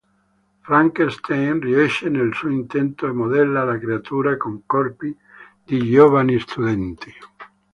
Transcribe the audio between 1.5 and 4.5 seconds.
riesce nel suo intento e modella la creatura